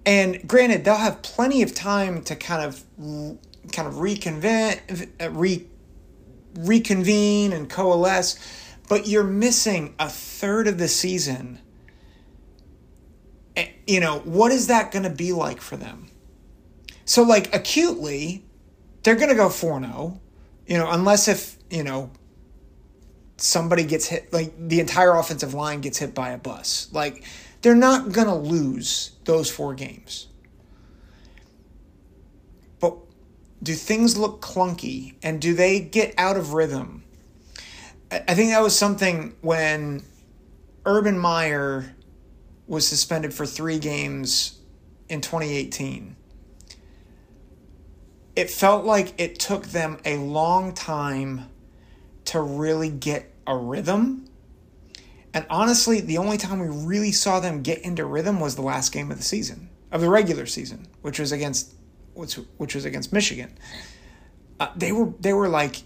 And 0.06 0.46
granted, 0.46 0.84
they'll 0.84 0.96
have 0.96 1.22
plenty 1.22 1.62
of 1.62 1.74
time 1.74 2.22
to 2.24 2.36
kind 2.36 2.62
of 2.62 2.84
kind 3.72 3.88
of 3.88 4.00
reconvene, 4.00 4.78
re, 5.30 5.66
reconvene 6.58 7.52
and 7.52 7.68
coalesce, 7.68 8.38
but 8.88 9.06
you're 9.06 9.24
missing 9.24 9.94
a 9.98 10.08
third 10.08 10.68
of 10.68 10.78
the 10.78 10.88
season 10.88 11.58
Eh, 13.56 13.68
you 13.86 14.00
know, 14.00 14.18
what 14.20 14.52
is 14.52 14.66
that 14.66 14.90
going 14.90 15.04
to 15.04 15.10
be 15.10 15.32
like 15.32 15.60
for 15.60 15.76
them? 15.76 16.10
So, 17.04 17.22
like, 17.22 17.54
acutely, 17.54 18.44
they're 19.02 19.16
going 19.16 19.28
to 19.28 19.34
go 19.34 19.48
4 19.48 19.80
0, 19.80 20.20
you 20.66 20.78
know, 20.78 20.90
unless 20.90 21.28
if, 21.28 21.56
you 21.70 21.84
know, 21.84 22.10
somebody 23.36 23.84
gets 23.84 24.06
hit, 24.06 24.32
like, 24.32 24.52
the 24.56 24.80
entire 24.80 25.14
offensive 25.14 25.54
line 25.54 25.80
gets 25.80 25.98
hit 25.98 26.14
by 26.14 26.30
a 26.30 26.38
bus. 26.38 26.88
Like, 26.92 27.24
they're 27.62 27.74
not 27.74 28.12
going 28.12 28.26
to 28.26 28.34
lose 28.34 29.12
those 29.24 29.50
four 29.50 29.74
games. 29.74 30.28
But 32.80 32.96
do 33.62 33.74
things 33.74 34.16
look 34.16 34.40
clunky 34.40 35.14
and 35.22 35.40
do 35.40 35.54
they 35.54 35.80
get 35.80 36.14
out 36.18 36.36
of 36.36 36.52
rhythm? 36.52 37.04
I 38.10 38.34
think 38.34 38.50
that 38.50 38.62
was 38.62 38.78
something 38.78 39.34
when 39.40 40.02
Urban 40.84 41.18
Meyer 41.18 41.94
was 42.66 42.86
suspended 42.86 43.34
for 43.34 43.46
three 43.46 43.78
games 43.78 44.58
in 45.08 45.20
2018. 45.20 46.16
It 48.36 48.50
felt 48.50 48.84
like 48.84 49.14
it 49.18 49.38
took 49.38 49.66
them 49.66 49.98
a 50.04 50.16
long 50.16 50.72
time 50.74 51.48
to 52.26 52.40
really 52.40 52.90
get 52.90 53.32
a 53.46 53.56
rhythm. 53.56 54.28
And 55.32 55.46
honestly, 55.50 56.00
the 56.00 56.18
only 56.18 56.38
time 56.38 56.60
we 56.60 56.68
really 56.68 57.12
saw 57.12 57.40
them 57.40 57.62
get 57.62 57.80
into 57.82 58.04
rhythm 58.04 58.40
was 58.40 58.56
the 58.56 58.62
last 58.62 58.92
game 58.92 59.10
of 59.10 59.18
the 59.18 59.24
season, 59.24 59.68
of 59.92 60.00
the 60.00 60.08
regular 60.08 60.46
season, 60.46 60.86
which 61.02 61.18
was 61.18 61.32
against 61.32 61.74
which, 62.14 62.34
which 62.56 62.74
was 62.74 62.84
against 62.84 63.12
Michigan. 63.12 63.56
Uh, 64.58 64.68
they 64.76 64.92
were 64.92 65.12
they 65.20 65.32
were 65.32 65.48
like 65.48 65.82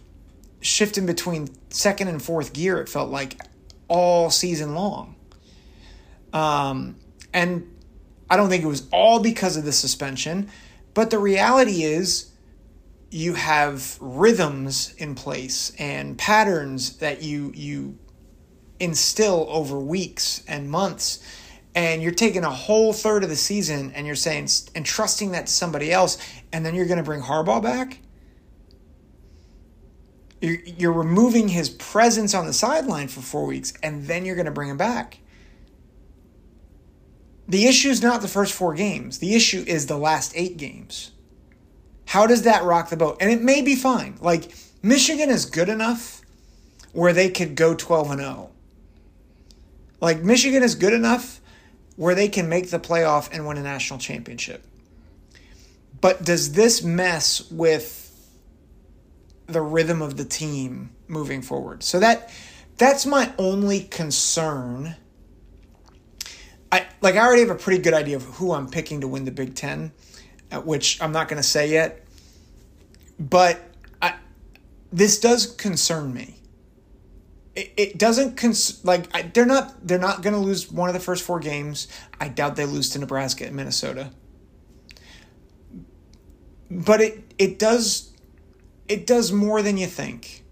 shifting 0.61 1.07
between 1.07 1.49
second 1.71 2.09
and 2.09 2.23
fourth 2.23 2.53
gear. 2.53 2.79
It 2.81 2.89
felt 2.89 3.11
like 3.11 3.41
all 3.89 4.31
season 4.31 4.75
long. 4.75 5.17
Um, 6.33 6.97
and 7.33 7.75
I 8.31 8.37
don't 8.37 8.49
think 8.49 8.65
it 8.65 8.69
was 8.69 8.89
all 8.93 9.21
because 9.21 9.57
of 9.57 9.65
the 9.65 9.73
suspension, 9.73 10.51
but 10.95 11.11
the 11.11 11.19
reality 11.19 11.83
is 11.83 12.33
you 13.11 13.35
have 13.35 13.97
rhythms 14.01 14.95
in 14.99 15.15
place 15.15 15.73
and 15.79 16.19
patterns 16.19 16.99
that 16.99 17.23
you 17.23 17.53
you 17.55 17.99
instill 18.81 19.47
over 19.49 19.79
weeks 19.79 20.43
and 20.47 20.71
months. 20.71 21.21
And 21.75 22.03
you're 22.03 22.13
taking 22.13 22.45
a 22.45 22.51
whole 22.51 22.93
third 22.93 23.23
of 23.23 23.31
the 23.31 23.37
season 23.37 23.93
and 23.95 24.07
you're 24.07 24.17
saying 24.17 24.49
and 24.75 24.85
trusting 24.85 25.33
that 25.33 25.47
to 25.47 25.53
somebody 25.53 25.93
else 25.93 26.19
and 26.53 26.65
then 26.67 26.75
you're 26.75 26.87
going 26.87 26.99
to 26.99 27.05
bring 27.05 27.21
Harbaugh 27.21 27.63
back? 27.63 28.01
You're, 30.41 30.59
you're 30.65 30.93
removing 30.93 31.49
his 31.49 31.71
presence 31.71 32.35
on 32.35 32.47
the 32.47 32.53
sideline 32.53 33.09
for 33.09 33.21
four 33.21 33.47
weeks 33.47 33.73
and 33.83 34.07
then 34.07 34.25
you're 34.25 34.35
going 34.35 34.47
to 34.47 34.53
bring 34.53 34.71
him 34.71 34.77
back 34.77 35.21
the 37.49 37.67
issue 37.67 37.89
is 37.89 38.03
not 38.03 38.21
the 38.21 38.29
first 38.29 38.53
four 38.53 38.75
games. 38.75 39.19
The 39.19 39.35
issue 39.35 39.65
is 39.67 39.87
the 39.87 39.97
last 39.97 40.33
eight 40.35 40.59
games. 40.59 41.13
How 42.07 42.27
does 42.27 42.43
that 42.43 42.63
rock 42.63 42.91
the 42.91 42.97
boat? 42.97 43.17
And 43.21 43.31
it 43.31 43.43
may 43.43 43.63
be 43.63 43.75
fine. 43.75 44.19
Like 44.21 44.53
Michigan 44.83 45.31
is 45.31 45.47
good 45.47 45.69
enough 45.69 46.21
where 46.93 47.13
they 47.13 47.31
could 47.31 47.55
go 47.55 47.75
12 47.75 48.11
and 48.13 48.21
0. 48.21 48.51
Like 50.01 50.23
Michigan 50.23 50.63
is 50.63 50.75
good 50.75 50.93
enough 50.93 51.41
where 51.97 52.15
they 52.15 52.29
can 52.29 52.49
make 52.49 52.71
the 52.71 52.79
playoff 52.79 53.29
and 53.33 53.47
win 53.47 53.57
a 53.57 53.63
national 53.63 53.99
championship. 53.99 54.65
But 56.01 56.25
does 56.25 56.53
this 56.53 56.83
mess 56.83 57.51
with 57.51 58.05
the 59.47 59.63
rhythm 59.63 60.03
of 60.03 60.17
the 60.17 60.25
team 60.25 60.91
moving 61.09 61.43
forward? 61.43 61.83
So 61.83 61.99
that 61.99 62.31
that's 62.77 63.05
my 63.05 63.33
only 63.39 63.81
concern 63.81 64.97
I 66.71 66.87
like 67.01 67.15
I 67.17 67.21
already 67.21 67.43
have 67.43 67.51
a 67.51 67.55
pretty 67.59 67.83
good 67.83 67.95
idea 67.95 68.17
of 68.17 68.25
who 68.25 68.53
I'm 68.53 68.69
picking 68.69 69.01
to 69.01 69.09
win 69.09 69.25
the 69.25 69.31
Big 69.31 69.55
Ten, 69.55 69.93
uh, 70.51 70.61
which 70.61 71.01
I'm 71.01 71.13
not 71.13 71.29
going 71.29 71.41
to 71.41 71.49
say 71.49 71.71
yet. 71.71 72.05
But 73.19 73.61
I, 74.01 74.15
this 74.93 75.19
does 75.19 75.47
concern 75.47 76.13
me. 76.13 76.37
It, 77.57 77.73
it 77.77 77.99
doesn't 77.99 78.37
cons- 78.37 78.85
like 78.85 79.05
I, 79.15 79.23
they're 79.23 79.47
not 79.47 79.87
they're 79.87 79.99
not 79.99 80.23
going 80.23 80.35
to 80.35 80.41
lose 80.41 80.71
one 80.71 80.89
of 80.89 80.95
the 80.95 81.01
first 81.01 81.25
four 81.25 81.41
games. 81.41 81.89
I 82.21 82.29
doubt 82.29 82.57
they 82.57 82.67
lose 82.67 82.91
to 82.91 82.99
Nebraska 82.99 83.47
and 83.47 83.57
Minnesota. 83.57 84.11
But 86.71 87.01
it 87.01 87.35
it 87.39 87.59
does 87.59 88.13
it 88.89 89.07
does 89.07 89.33
more 89.33 89.63
than 89.63 89.77
you 89.77 89.87
think. 89.87 90.45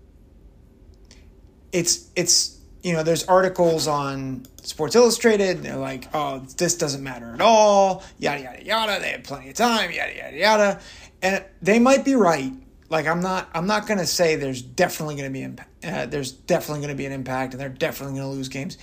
It's 1.73 2.11
it's 2.17 2.56
you 2.87 2.93
know 2.93 3.03
there's 3.03 3.25
articles 3.25 3.89
on 3.89 4.47
Sports 4.63 4.95
Illustrated. 4.95 5.61
They're 5.65 5.75
like, 5.75 6.09
oh, 6.15 6.47
this 6.57 6.77
doesn't 6.77 7.03
matter 7.03 7.35
at 7.35 7.41
all. 7.41 8.05
Yada 8.17 8.43
yada 8.43 8.65
yada. 8.65 9.01
They 9.01 9.11
had 9.11 9.25
plenty 9.25 9.49
of 9.49 9.57
time. 9.57 9.91
Yada 9.91 10.17
yada 10.17 10.37
yada. 10.37 10.81
And 11.21 11.45
they 11.61 11.81
might 11.81 12.05
be 12.05 12.15
right. 12.15 12.53
Like 12.89 13.09
I'm 13.09 13.21
not. 13.21 13.49
I'm 13.53 13.67
not 13.67 13.89
gonna 13.89 14.07
say 14.07 14.37
there's 14.37 14.63
definitely 14.63 15.17
gonna 15.17 15.31
be 15.31 15.43
impact. 15.43 15.85
Uh, 15.85 16.07
there's 16.07 16.31
definitely 16.31 16.81
gonna 16.83 16.95
be 16.95 17.07
an 17.07 17.11
impact, 17.11 17.55
and 17.55 17.61
they're 17.61 17.69
definitely 17.69 18.21
gonna 18.21 18.31
lose 18.31 18.49
games. 18.49 18.79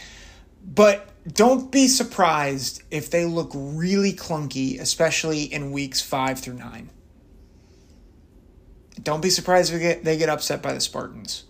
But 0.65 1.07
don't 1.25 1.71
be 1.71 1.87
surprised 1.87 2.83
if 2.91 3.09
they 3.09 3.23
look 3.23 3.51
really 3.55 4.11
clunky, 4.11 4.81
especially 4.81 5.43
in 5.43 5.71
weeks 5.71 6.01
five 6.01 6.41
through 6.41 6.55
nine. 6.55 6.89
Don't 9.01 9.21
be 9.21 9.29
surprised 9.29 9.71
if 9.71 9.79
they 9.79 9.85
get, 9.85 10.03
they 10.03 10.17
get 10.17 10.27
upset 10.27 10.61
by 10.61 10.73
the 10.73 10.81
Spartans 10.81 11.45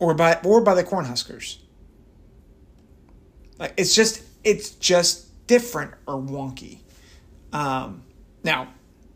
or 0.00 0.14
by 0.14 0.40
or 0.44 0.60
by 0.62 0.74
the 0.74 0.82
Cornhuskers. 0.82 1.58
Like 3.58 3.74
it's 3.76 3.94
just 3.94 4.22
it's 4.42 4.70
just 4.70 5.46
different 5.46 5.92
or 6.06 6.14
wonky. 6.14 6.78
Um, 7.52 8.02
now 8.42 8.68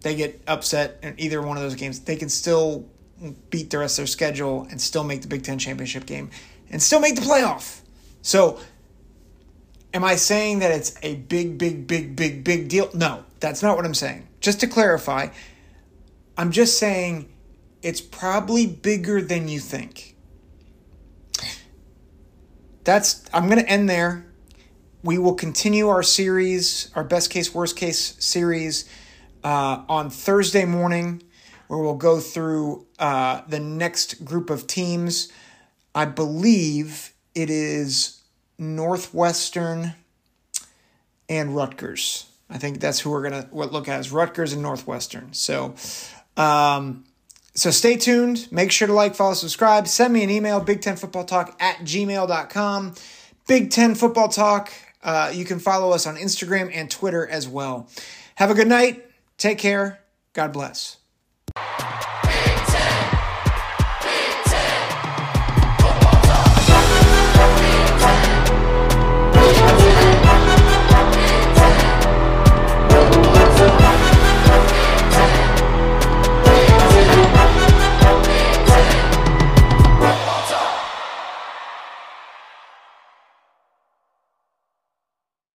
they 0.02 0.14
get 0.14 0.42
upset 0.46 1.00
in 1.02 1.14
either 1.18 1.42
one 1.42 1.56
of 1.56 1.62
those 1.62 1.74
games. 1.74 2.00
They 2.00 2.16
can 2.16 2.28
still 2.28 2.88
beat 3.50 3.70
the 3.70 3.78
rest 3.78 3.98
of 3.98 4.02
their 4.02 4.06
schedule 4.06 4.66
and 4.70 4.80
still 4.80 5.02
make 5.02 5.22
the 5.22 5.28
Big 5.28 5.42
Ten 5.42 5.58
championship 5.58 6.06
game 6.06 6.30
and 6.70 6.82
still 6.82 7.00
make 7.00 7.14
the 7.14 7.22
playoff. 7.22 7.80
So, 8.20 8.60
am 9.92 10.04
I 10.04 10.16
saying 10.16 10.58
that 10.58 10.70
it's 10.72 10.98
a 11.02 11.16
big, 11.16 11.56
big, 11.58 11.86
big, 11.86 12.16
big, 12.16 12.44
big 12.44 12.68
deal? 12.68 12.90
No, 12.94 13.24
that's 13.40 13.62
not 13.62 13.76
what 13.76 13.84
I'm 13.84 13.94
saying. 13.94 14.28
Just 14.40 14.60
to 14.60 14.66
clarify, 14.66 15.28
I'm 16.36 16.50
just 16.50 16.78
saying 16.78 17.32
it's 17.82 18.00
probably 18.00 18.66
bigger 18.66 19.22
than 19.22 19.48
you 19.48 19.60
think. 19.60 20.13
That's 22.84 23.24
I'm 23.32 23.46
going 23.48 23.58
to 23.58 23.68
end 23.68 23.88
there 23.88 24.26
we 25.04 25.18
will 25.18 25.34
continue 25.34 25.88
our 25.88 26.02
series, 26.02 26.90
our 26.94 27.04
best 27.04 27.28
case, 27.28 27.54
worst 27.54 27.76
case 27.76 28.16
series, 28.24 28.88
uh, 29.44 29.82
on 29.86 30.08
Thursday 30.08 30.64
morning, 30.64 31.22
where 31.68 31.78
we'll 31.78 31.94
go 31.94 32.18
through 32.18 32.86
uh, 32.98 33.42
the 33.46 33.60
next 33.60 34.24
group 34.24 34.48
of 34.48 34.66
teams. 34.66 35.30
I 35.94 36.06
believe 36.06 37.12
it 37.34 37.50
is 37.50 38.22
Northwestern 38.58 39.92
and 41.28 41.54
Rutgers. 41.54 42.24
I 42.48 42.56
think 42.56 42.80
that's 42.80 43.00
who 43.00 43.10
we're 43.10 43.28
gonna 43.28 43.48
look 43.52 43.88
at 43.88 43.98
as 43.98 44.10
Rutgers 44.10 44.54
and 44.54 44.62
Northwestern. 44.62 45.34
So, 45.34 45.74
um, 46.38 47.04
so 47.54 47.70
stay 47.70 47.96
tuned. 47.96 48.48
Make 48.50 48.72
sure 48.72 48.88
to 48.88 48.92
like, 48.92 49.14
follow, 49.14 49.34
subscribe. 49.34 49.86
Send 49.86 50.12
me 50.12 50.22
an 50.24 50.30
email, 50.30 50.60
Big 50.60 50.80
Ten 50.80 50.96
Football 50.96 51.24
Talk 51.24 51.56
at 51.60 51.78
gmail.com. 51.78 52.94
Big 53.46 53.70
Ten 53.70 53.94
Football 53.94 54.28
Talk. 54.28 54.72
Uh, 55.02 55.30
you 55.34 55.44
can 55.44 55.58
follow 55.58 55.92
us 55.92 56.06
on 56.06 56.16
Instagram 56.16 56.70
and 56.72 56.90
Twitter 56.90 57.26
as 57.26 57.46
well. 57.46 57.88
Have 58.36 58.50
a 58.50 58.54
good 58.54 58.68
night. 58.68 59.04
Take 59.38 59.58
care. 59.58 60.00
God 60.32 60.52
bless. 60.52 60.96